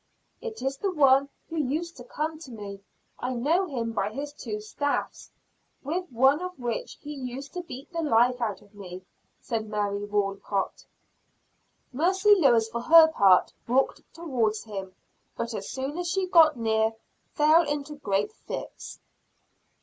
[0.41, 2.81] "It is the one who used to come to me.
[3.19, 5.29] I know him by his two staffs,
[5.83, 9.05] with one of which he used to beat the life out of me,"
[9.41, 10.87] said Mary Walcott.
[11.93, 14.95] Mercy Lewis for her part walked towards him;
[15.37, 16.95] but as soon as she got near,
[17.35, 18.99] fell into great fits.